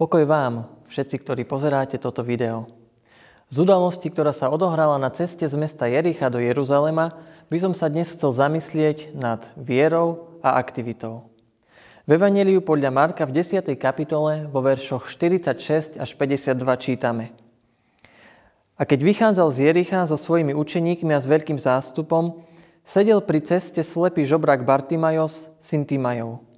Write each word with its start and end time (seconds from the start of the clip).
Pokoj 0.00 0.24
vám, 0.24 0.64
všetci, 0.88 1.16
ktorí 1.20 1.42
pozeráte 1.44 2.00
toto 2.00 2.24
video. 2.24 2.64
Z 3.52 3.68
udalosti, 3.68 4.08
ktorá 4.08 4.32
sa 4.32 4.48
odohrala 4.48 4.96
na 4.96 5.12
ceste 5.12 5.44
z 5.44 5.52
mesta 5.60 5.84
Jericha 5.92 6.32
do 6.32 6.40
Jeruzalema, 6.40 7.20
by 7.52 7.58
som 7.60 7.76
sa 7.76 7.92
dnes 7.92 8.08
chcel 8.08 8.32
zamyslieť 8.32 9.12
nad 9.12 9.44
vierou 9.60 10.40
a 10.40 10.56
aktivitou. 10.56 11.28
V 12.08 12.16
Evangeliu 12.16 12.64
podľa 12.64 12.88
Marka 12.88 13.28
v 13.28 13.44
10. 13.44 13.76
kapitole 13.76 14.48
vo 14.48 14.64
veršoch 14.64 15.04
46 15.04 16.00
až 16.00 16.10
52 16.16 16.56
čítame. 16.80 17.36
A 18.80 18.88
keď 18.88 19.04
vychádzal 19.04 19.52
z 19.52 19.68
Jericha 19.68 20.08
so 20.08 20.16
svojimi 20.16 20.56
učeníkmi 20.56 21.12
a 21.12 21.20
s 21.20 21.28
veľkým 21.28 21.60
zástupom, 21.60 22.40
sedel 22.88 23.20
pri 23.20 23.44
ceste 23.44 23.84
slepý 23.84 24.24
žobrak 24.24 24.64
Bartimajos, 24.64 25.52
syn 25.60 25.84
Timajov. 25.84 26.49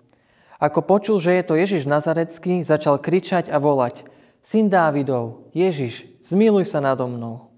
Ako 0.62 0.86
počul, 0.86 1.18
že 1.18 1.34
je 1.34 1.42
to 1.42 1.58
Ježiš 1.58 1.90
Nazarecký, 1.90 2.62
začal 2.62 3.02
kričať 3.02 3.50
a 3.50 3.58
volať 3.58 4.06
Syn 4.46 4.70
Dávidov, 4.70 5.50
Ježiš, 5.50 6.06
zmiluj 6.22 6.70
sa 6.70 6.78
nado 6.78 7.10
mnou. 7.10 7.50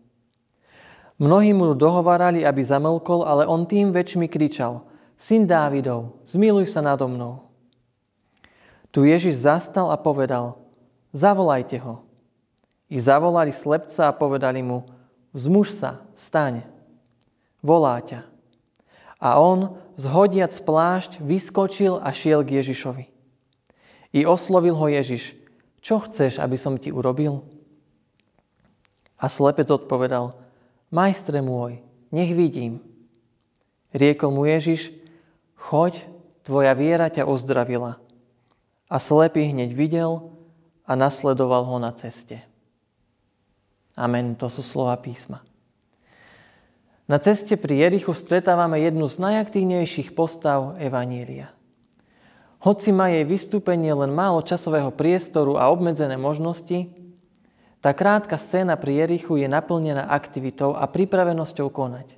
Mnohí 1.21 1.53
mu 1.53 1.77
dohovárali, 1.77 2.49
aby 2.49 2.65
zamlkol, 2.65 3.29
ale 3.29 3.45
on 3.45 3.69
tým 3.69 3.93
väčšmi 3.93 4.25
kričal 4.25 4.89
Syn 5.21 5.45
Dávidov, 5.45 6.25
zmiluj 6.25 6.73
sa 6.73 6.80
nado 6.80 7.05
mnou. 7.05 7.45
Tu 8.89 9.05
Ježiš 9.13 9.45
zastal 9.45 9.93
a 9.93 10.01
povedal 10.01 10.57
Zavolajte 11.13 11.77
ho. 11.85 12.09
I 12.89 12.97
zavolali 12.97 13.52
slepca 13.52 14.09
a 14.09 14.16
povedali 14.16 14.65
mu 14.65 14.89
Vzmuž 15.37 15.77
sa, 15.77 16.02
vstaň, 16.16 16.63
volá 17.61 18.01
ťa. 18.01 18.34
A 19.23 19.38
on, 19.38 19.79
zhodiac 19.95 20.51
plášť, 20.51 21.23
vyskočil 21.23 22.02
a 22.02 22.10
šiel 22.10 22.43
k 22.43 22.62
Ježišovi. 22.62 23.04
I 24.15 24.21
oslovil 24.26 24.74
ho 24.79 24.87
Ježiš, 24.87 25.34
čo 25.84 26.01
chceš, 26.01 26.38
aby 26.38 26.56
som 26.56 26.79
ti 26.79 26.95
urobil? 26.95 27.45
A 29.21 29.26
slepec 29.29 29.68
odpovedal, 29.71 30.32
majstre 30.88 31.45
môj, 31.45 31.82
nech 32.15 32.32
vidím. 32.32 32.80
Riekol 33.95 34.34
mu 34.34 34.48
Ježiš, 34.48 34.90
choď, 35.54 36.02
tvoja 36.43 36.74
viera 36.74 37.10
ťa 37.10 37.26
ozdravila. 37.28 37.99
A 38.90 38.96
slepý 38.96 39.51
hneď 39.51 39.74
videl 39.74 40.34
a 40.84 40.93
nasledoval 40.95 41.65
ho 41.66 41.76
na 41.80 41.90
ceste. 41.95 42.43
Amen, 43.95 44.34
to 44.34 44.51
sú 44.51 44.60
slova 44.60 44.99
písma. 44.99 45.40
Na 47.05 47.21
ceste 47.21 47.60
pri 47.60 47.85
Jerichu 47.85 48.16
stretávame 48.16 48.80
jednu 48.80 49.05
z 49.13 49.21
najaktívnejších 49.21 50.16
postav 50.16 50.80
Evanília. 50.80 51.52
Hoci 52.65 52.96
má 52.96 53.13
jej 53.13 53.29
vystúpenie 53.29 53.93
len 53.93 54.09
málo 54.09 54.41
časového 54.41 54.88
priestoru 54.88 55.61
a 55.61 55.69
obmedzené 55.69 56.16
možnosti, 56.16 56.88
tá 57.85 57.93
krátka 57.93 58.41
scéna 58.41 58.80
pri 58.80 59.05
Jerichu 59.05 59.37
je 59.37 59.45
naplnená 59.45 60.09
aktivitou 60.09 60.73
a 60.73 60.88
pripravenosťou 60.88 61.69
konať. 61.69 62.16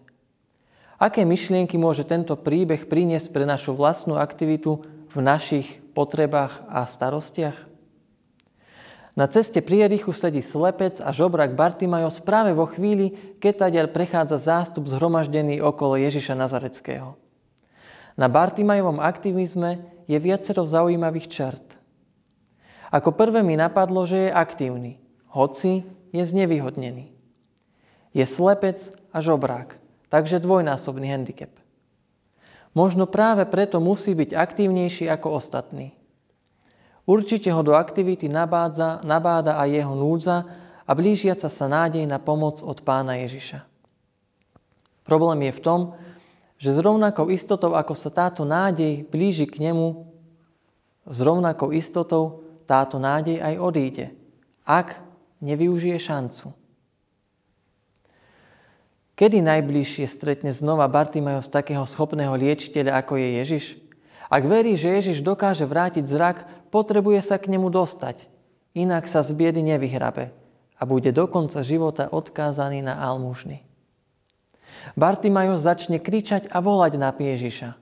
Aké 1.03 1.27
myšlienky 1.27 1.75
môže 1.75 2.07
tento 2.07 2.39
príbeh 2.39 2.87
priniesť 2.87 3.35
pre 3.35 3.43
našu 3.43 3.75
vlastnú 3.75 4.15
aktivitu 4.15 4.87
v 5.11 5.19
našich 5.19 5.83
potrebách 5.99 6.63
a 6.71 6.87
starostiach? 6.87 7.59
Na 9.17 9.25
ceste 9.25 9.65
pri 9.65 9.89
Jerichu 9.89 10.13
sedí 10.13 10.45
slepec 10.45 11.01
a 11.01 11.09
žobrak 11.09 11.57
Bartimajos 11.57 12.21
práve 12.21 12.53
vo 12.53 12.69
chvíli, 12.69 13.17
keď 13.41 13.65
tadiaľ 13.65 13.87
prechádza 13.89 14.37
zástup 14.37 14.85
zhromaždený 14.93 15.65
okolo 15.65 15.97
Ježiša 15.97 16.37
Nazareckého. 16.37 17.17
Na 18.21 18.29
Bartimajovom 18.29 19.01
aktivizme 19.01 19.81
je 20.05 20.21
viacero 20.21 20.69
zaujímavých 20.69 21.33
čert. 21.33 21.65
Ako 22.93 23.17
prvé 23.17 23.41
mi 23.41 23.57
napadlo, 23.57 24.05
že 24.05 24.29
je 24.29 24.37
aktívny, 24.37 25.01
hoci 25.33 25.89
je 26.13 26.21
znevýhodnený. 26.21 27.09
Je 28.13 28.25
slepec 28.29 29.01
a 29.17 29.25
žobrák, 29.25 29.81
takže 30.13 30.45
dvojnásobný 30.45 31.09
handicap. 31.09 31.53
Možno 32.77 33.09
práve 33.09 33.49
preto 33.49 33.81
musí 33.81 34.13
byť 34.13 34.37
aktívnejší 34.37 35.09
ako 35.09 35.41
ostatní. 35.41 35.96
Určite 37.07 37.55
ho 37.55 37.63
do 37.63 37.79
aktivity 37.79 38.27
nabádza, 38.27 39.01
nabáda 39.07 39.63
aj 39.63 39.69
jeho 39.71 39.95
núdza 39.95 40.43
a 40.83 40.91
blížiaca 40.91 41.47
sa 41.47 41.67
nádej 41.71 42.03
na 42.03 42.19
pomoc 42.19 42.59
od 42.67 42.83
pána 42.83 43.23
Ježiša. 43.23 43.63
Problém 45.07 45.47
je 45.47 45.53
v 45.55 45.63
tom, 45.63 45.81
že 46.59 46.75
s 46.75 46.79
rovnakou 46.83 47.31
istotou, 47.31 47.79
ako 47.79 47.95
sa 47.95 48.11
táto 48.11 48.43
nádej 48.43 49.07
blíži 49.07 49.47
k 49.47 49.71
nemu, 49.71 50.11
s 51.07 51.19
rovnakou 51.23 51.71
istotou 51.71 52.43
táto 52.67 52.99
nádej 52.99 53.39
aj 53.39 53.55
odíde, 53.63 54.07
ak 54.67 54.99
nevyužije 55.39 55.95
šancu. 56.03 56.51
Kedy 59.17 59.41
najbližšie 59.47 60.05
stretne 60.11 60.51
znova 60.53 60.91
Bartimajos 60.91 61.49
takého 61.49 61.87
schopného 61.87 62.35
liečiteľa, 62.37 63.01
ako 63.01 63.17
je 63.17 63.29
Ježiš? 63.41 63.65
Ak 64.27 64.43
verí, 64.43 64.75
že 64.75 64.93
Ježiš 64.93 65.23
dokáže 65.23 65.65
vrátiť 65.65 66.05
zrak, 66.05 66.39
potrebuje 66.69 67.21
sa 67.23 67.37
k 67.41 67.51
nemu 67.51 67.71
dostať, 67.73 68.27
inak 68.77 69.09
sa 69.09 69.25
z 69.25 69.33
biedy 69.33 69.63
nevyhrabe 69.65 70.31
a 70.77 70.83
bude 70.85 71.11
do 71.11 71.25
konca 71.27 71.65
života 71.65 72.13
odkázaný 72.13 72.85
na 72.85 73.01
almužny. 73.01 73.65
Bartimajos 74.95 75.65
začne 75.65 75.99
kričať 75.99 76.53
a 76.53 76.61
volať 76.61 77.01
na 77.01 77.11
Ježiša. 77.11 77.75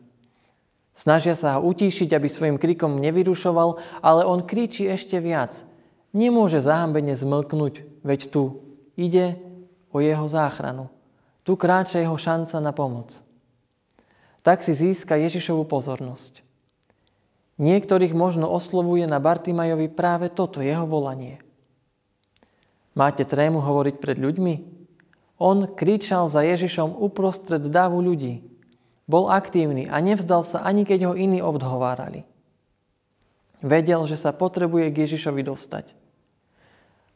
Snažia 0.95 1.35
sa 1.35 1.59
ho 1.59 1.67
utíšiť, 1.67 2.15
aby 2.15 2.29
svojim 2.31 2.57
krikom 2.57 3.03
nevyrušoval, 3.03 3.83
ale 3.99 4.23
on 4.23 4.47
kričí 4.47 4.87
ešte 4.87 5.19
viac. 5.19 5.59
Nemôže 6.15 6.63
zahambene 6.63 7.19
zmlknúť, 7.19 8.07
veď 8.07 8.21
tu 8.31 8.63
ide 8.95 9.35
o 9.91 9.99
jeho 9.99 10.31
záchranu. 10.31 10.87
Tu 11.43 11.59
kráča 11.59 11.99
jeho 11.99 12.15
šanca 12.15 12.57
na 12.63 12.71
pomoc. 12.71 13.19
Tak 14.47 14.63
si 14.63 14.71
získa 14.71 15.19
Ježišovu 15.19 15.67
pozornosť. 15.67 16.47
Niektorých 17.55 18.11
možno 18.17 18.51
oslovuje 18.51 19.07
na 19.07 19.23
Bartimajovi 19.23 19.87
práve 19.87 20.27
toto 20.27 20.59
jeho 20.59 20.91
volanie. 20.91 21.39
Máte 22.99 23.23
trému 23.23 23.63
hovoriť 23.63 23.95
pred 24.03 24.19
ľuďmi? 24.19 24.55
On 25.39 25.67
kričal 25.67 26.31
za 26.31 26.43
Ježišom 26.43 26.99
uprostred 26.99 27.63
dávu 27.71 28.03
ľudí. 28.03 28.43
Bol 29.07 29.31
aktívny 29.31 29.87
a 29.87 29.99
nevzdal 30.03 30.43
sa 30.47 30.63
ani 30.67 30.87
keď 30.87 31.11
ho 31.11 31.15
iní 31.15 31.43
obdhovárali. 31.43 32.27
Vedel, 33.63 34.07
že 34.07 34.19
sa 34.19 34.35
potrebuje 34.35 34.91
k 34.91 35.01
Ježišovi 35.07 35.43
dostať. 35.47 35.95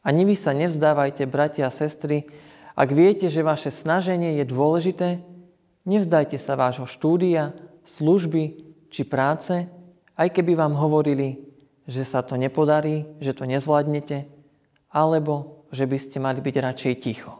Ani 0.03 0.23
vy 0.23 0.35
sa 0.39 0.55
nevzdávajte, 0.55 1.27
bratia 1.27 1.67
a 1.67 1.73
sestry, 1.73 2.27
ak 2.79 2.89
viete, 2.95 3.27
že 3.27 3.43
vaše 3.43 3.75
snaženie 3.75 4.39
je 4.39 4.45
dôležité, 4.47 5.09
nevzdajte 5.83 6.39
sa 6.39 6.55
vášho 6.55 6.87
štúdia, 6.87 7.51
služby 7.83 8.63
či 8.87 9.03
práce, 9.03 9.67
aj 10.19 10.35
keby 10.35 10.59
vám 10.59 10.75
hovorili, 10.75 11.39
že 11.87 12.03
sa 12.03 12.19
to 12.19 12.35
nepodarí, 12.35 13.07
že 13.23 13.31
to 13.31 13.47
nezvládnete, 13.47 14.27
alebo 14.91 15.63
že 15.71 15.87
by 15.87 15.97
ste 15.97 16.17
mali 16.19 16.43
byť 16.43 16.55
radšej 16.59 16.93
ticho. 16.99 17.39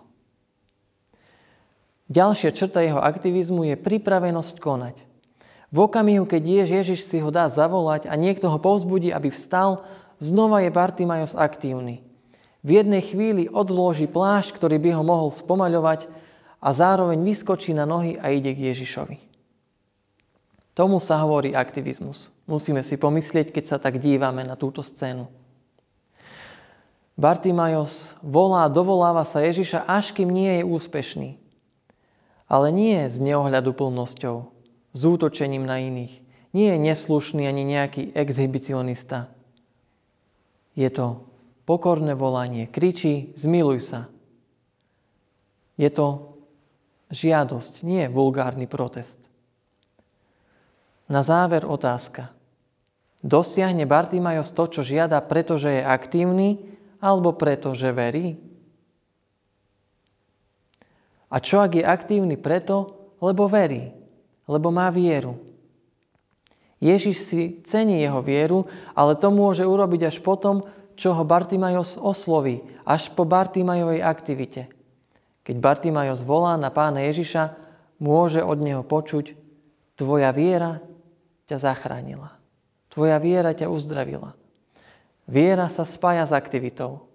Ďalšia 2.10 2.56
črta 2.56 2.82
jeho 2.82 2.98
aktivizmu 2.98 3.70
je 3.70 3.76
pripravenosť 3.78 4.56
konať. 4.58 4.96
V 5.70 5.78
okamihu, 5.78 6.26
keď 6.26 6.66
Ježiš 6.66 7.06
si 7.06 7.22
ho 7.22 7.30
dá 7.30 7.46
zavolať 7.46 8.10
a 8.10 8.18
niekto 8.18 8.50
ho 8.50 8.58
povzbudí, 8.58 9.14
aby 9.14 9.30
vstal, 9.30 9.86
znova 10.18 10.66
je 10.66 10.74
Bartimajos 10.74 11.38
aktívny. 11.38 12.02
V 12.66 12.82
jednej 12.82 13.06
chvíli 13.06 13.46
odloží 13.46 14.10
plášť, 14.10 14.58
ktorý 14.58 14.82
by 14.82 14.90
ho 14.98 15.04
mohol 15.06 15.30
spomaľovať 15.30 16.10
a 16.58 16.70
zároveň 16.74 17.22
vyskočí 17.22 17.78
na 17.78 17.86
nohy 17.86 18.18
a 18.18 18.34
ide 18.34 18.58
k 18.58 18.74
Ježišovi. 18.74 19.29
Tomu 20.80 21.04
sa 21.04 21.20
hovorí 21.20 21.52
aktivizmus. 21.52 22.32
Musíme 22.48 22.80
si 22.88 22.96
pomyslieť, 22.96 23.52
keď 23.52 23.64
sa 23.68 23.78
tak 23.84 24.00
dívame 24.00 24.48
na 24.48 24.56
túto 24.56 24.80
scénu. 24.80 25.28
Bartimajos 27.20 28.16
volá, 28.24 28.72
dovoláva 28.72 29.28
sa 29.28 29.44
Ježiša, 29.44 29.84
až 29.84 30.16
kým 30.16 30.32
nie 30.32 30.64
je 30.64 30.64
úspešný. 30.64 31.30
Ale 32.48 32.72
nie 32.72 32.96
s 32.96 33.20
neohľadu 33.20 33.76
plnosťou, 33.76 34.56
s 34.96 35.02
útočením 35.04 35.68
na 35.68 35.84
iných. 35.84 36.24
Nie 36.56 36.80
je 36.80 36.80
neslušný 36.80 37.44
ani 37.44 37.68
nejaký 37.68 38.16
exhibicionista. 38.16 39.28
Je 40.80 40.88
to 40.88 41.28
pokorné 41.68 42.16
volanie. 42.16 42.72
Kričí, 42.72 43.36
zmiluj 43.36 43.84
sa. 43.84 44.02
Je 45.76 45.92
to 45.92 46.40
žiadosť, 47.12 47.84
nie 47.84 48.08
vulgárny 48.08 48.64
protest. 48.64 49.29
Na 51.10 51.26
záver 51.26 51.66
otázka. 51.66 52.30
Dosiahne 53.26 53.90
Bartimajos 53.90 54.54
to, 54.54 54.70
čo 54.70 54.82
žiada, 54.86 55.18
pretože 55.26 55.82
je 55.82 55.84
aktívny 55.84 56.62
alebo 57.02 57.34
preto, 57.34 57.74
že 57.74 57.90
verí? 57.90 58.38
A 61.34 61.42
čo 61.42 61.66
ak 61.66 61.82
je 61.82 61.84
aktívny 61.84 62.38
preto, 62.38 63.10
lebo 63.20 63.50
verí, 63.50 63.90
lebo 64.46 64.70
má 64.70 64.94
vieru? 64.94 65.36
Ježiš 66.80 67.18
si 67.20 67.42
cení 67.68 68.00
jeho 68.00 68.24
vieru, 68.24 68.70
ale 68.96 69.20
to 69.20 69.34
môže 69.34 69.68
urobiť 69.68 70.14
až 70.14 70.18
potom, 70.24 70.64
čo 70.96 71.12
ho 71.12 71.28
Bartimajos 71.28 72.00
osloví, 72.00 72.64
až 72.88 73.12
po 73.18 73.28
Bartimajovej 73.28 74.00
aktivite. 74.00 74.72
Keď 75.44 75.56
Bartimajos 75.60 76.24
volá 76.24 76.56
na 76.56 76.72
pána 76.72 77.04
Ježiša, 77.04 77.52
môže 78.00 78.40
od 78.40 78.64
neho 78.64 78.86
počuť, 78.86 79.36
tvoja 80.00 80.32
viera 80.32 80.80
ťa 81.50 81.58
zachránila. 81.58 82.38
Tvoja 82.94 83.18
viera 83.18 83.58
ťa 83.58 83.74
uzdravila. 83.74 84.38
Viera 85.26 85.66
sa 85.74 85.86
spája 85.86 86.26
s 86.30 86.34
aktivitou. 86.34 87.10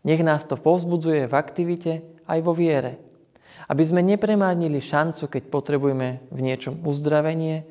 Nech 0.00 0.24
nás 0.24 0.48
to 0.48 0.56
povzbudzuje 0.56 1.28
v 1.28 1.34
aktivite 1.36 1.92
aj 2.24 2.38
vo 2.40 2.56
viere. 2.56 2.96
Aby 3.68 3.82
sme 3.84 4.00
nepremárnili 4.00 4.80
šancu, 4.80 5.28
keď 5.28 5.42
potrebujeme 5.52 6.24
v 6.32 6.38
niečom 6.40 6.80
uzdravenie, 6.84 7.64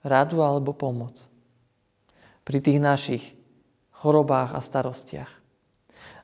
radu 0.00 0.40
alebo 0.40 0.72
pomoc. 0.72 1.28
Pri 2.44 2.62
tých 2.64 2.80
našich 2.80 3.24
chorobách 4.00 4.56
a 4.56 4.60
starostiach. 4.64 5.28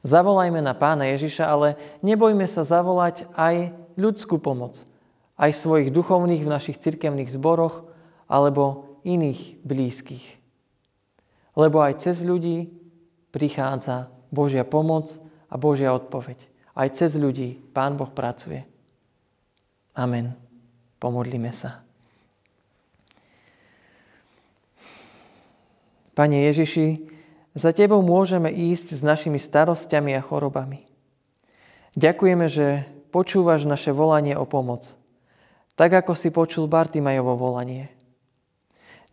Zavolajme 0.07 0.63
na 0.63 0.73
pána 0.73 1.11
Ježiša, 1.11 1.45
ale 1.51 1.69
nebojme 2.01 2.47
sa 2.47 2.63
zavolať 2.63 3.27
aj 3.35 3.75
ľudskú 3.99 4.39
pomoc, 4.39 4.87
aj 5.35 5.51
svojich 5.51 5.91
duchovných 5.91 6.47
v 6.47 6.53
našich 6.53 6.79
cirkevných 6.79 7.33
zboroch 7.33 7.83
alebo 8.31 8.86
iných 9.07 9.63
blízkych. 9.63 10.27
Lebo 11.55 11.81
aj 11.81 12.03
cez 12.03 12.27
ľudí 12.27 12.75
prichádza 13.31 14.11
Božia 14.35 14.67
pomoc 14.67 15.15
a 15.47 15.55
Božia 15.55 15.95
odpoveď. 15.95 16.37
Aj 16.77 16.91
cez 16.93 17.17
ľudí 17.17 17.57
Pán 17.73 17.97
Boh 17.97 18.11
pracuje. 18.11 18.67
Amen. 19.97 20.37
Pomodlíme 21.01 21.55
sa. 21.55 21.87
Pane 26.17 26.49
Ježiši, 26.49 27.09
za 27.57 27.73
Tebou 27.73 28.05
môžeme 28.05 28.53
ísť 28.53 28.97
s 28.97 29.03
našimi 29.05 29.41
starostiami 29.41 30.13
a 30.17 30.25
chorobami. 30.25 30.85
Ďakujeme, 31.97 32.47
že 32.53 32.85
počúvaš 33.09 33.65
naše 33.65 33.93
volanie 33.97 34.37
o 34.37 34.45
pomoc, 34.45 34.97
tak 35.77 35.97
ako 35.97 36.13
si 36.13 36.29
počul 36.29 36.69
Bartimajovo 36.69 37.37
volanie. 37.37 37.96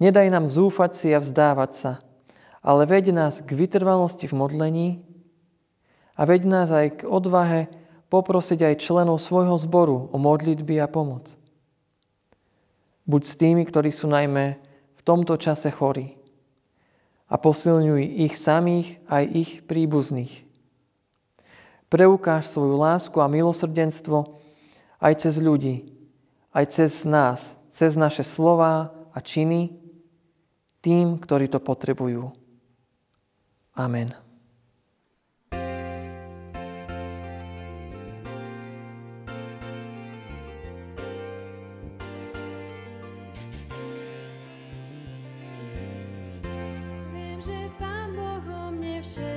Nedaj 0.04 0.28
nám 0.28 0.52
zúfať 0.52 0.92
si 1.00 1.08
a 1.16 1.24
vzdávať 1.24 1.72
sa, 1.72 1.92
ale 2.60 2.84
veď 2.84 3.16
nás 3.16 3.40
k 3.40 3.56
vytrvalosti 3.56 4.28
v 4.28 4.36
modlení 4.36 4.88
a 6.20 6.28
veď 6.28 6.42
nás 6.44 6.68
aj 6.76 6.88
k 7.00 7.02
odvahe 7.08 7.72
poprosiť 8.12 8.68
aj 8.68 8.84
členov 8.84 9.24
svojho 9.24 9.56
zboru 9.56 10.12
o 10.12 10.18
modlitby 10.20 10.84
a 10.84 10.92
pomoc. 10.92 11.40
Buď 13.08 13.22
s 13.24 13.40
tými, 13.40 13.64
ktorí 13.64 13.96
sú 13.96 14.12
najmä 14.12 14.60
v 15.00 15.02
tomto 15.08 15.40
čase 15.40 15.72
chorí 15.72 16.20
a 17.32 17.40
posilňuj 17.40 18.28
ich 18.28 18.36
samých 18.36 19.00
aj 19.08 19.24
ich 19.32 19.52
príbuzných. 19.64 20.44
Preukáž 21.88 22.52
svoju 22.52 22.76
lásku 22.76 23.16
a 23.24 23.32
milosrdenstvo 23.32 24.36
aj 25.00 25.14
cez 25.16 25.40
ľudí, 25.40 25.96
aj 26.52 26.76
cez 26.76 26.92
nás, 27.08 27.56
cez 27.72 27.96
naše 27.96 28.28
slová 28.28 28.92
a 29.16 29.24
činy, 29.24 29.83
tým, 30.84 31.16
ktorí 31.16 31.48
to 31.48 31.64
potrebujú. 31.64 32.28
Amen. 33.80 34.12
Viem, 47.16 47.40
že 47.40 47.58
Pán 47.80 48.12
Boh 48.14 48.44
o 48.44 48.76
mne 48.76 49.00
všetko 49.00 49.33